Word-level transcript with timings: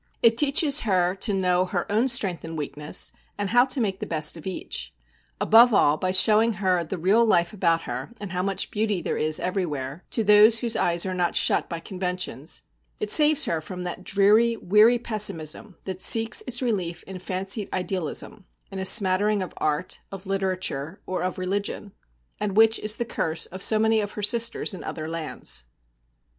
It 0.23 0.35
teaches 0.35 0.79
her 0.79 1.13
to 1.17 1.31
know 1.31 1.65
her 1.65 1.85
own 1.91 2.07
strength 2.07 2.43
and 2.43 2.57
weakness, 2.57 3.11
and 3.37 3.51
how 3.51 3.65
to 3.65 3.79
make 3.79 3.99
the 3.99 4.07
best 4.07 4.35
of 4.35 4.47
each. 4.47 4.91
Above 5.39 5.75
all, 5.75 5.95
by 5.95 6.09
showing 6.09 6.53
her 6.53 6.83
the 6.83 6.97
real 6.97 7.23
life 7.23 7.53
about 7.53 7.83
her, 7.83 8.09
and 8.19 8.31
how 8.31 8.41
much 8.41 8.71
beauty 8.71 9.03
there 9.03 9.15
is 9.15 9.39
everywhere, 9.39 10.03
to 10.09 10.23
those 10.23 10.57
whose 10.57 10.75
eyes 10.75 11.05
are 11.05 11.13
not 11.13 11.35
shut 11.35 11.69
by 11.69 11.79
conventions, 11.79 12.63
it 12.99 13.11
saves 13.11 13.45
her 13.45 13.61
from 13.61 13.83
that 13.83 14.03
dreary, 14.03 14.57
weary 14.57 14.97
pessimism 14.97 15.75
that 15.85 16.01
seeks 16.01 16.41
its 16.47 16.63
relief 16.63 17.03
in 17.03 17.19
fancied 17.19 17.69
idealism, 17.71 18.45
in 18.71 18.79
a 18.79 18.85
smattering 18.85 19.43
of 19.43 19.53
art, 19.57 19.99
of 20.11 20.25
literature, 20.25 20.99
or 21.05 21.21
of 21.21 21.37
religion, 21.37 21.91
and 22.39 22.57
which 22.57 22.79
is 22.79 22.95
the 22.95 23.05
curse 23.05 23.45
of 23.45 23.61
so 23.61 23.77
many 23.77 23.99
of 24.01 24.13
her 24.13 24.23
sisters 24.23 24.73
in 24.73 24.83
other 24.83 25.07
lands. 25.07 25.65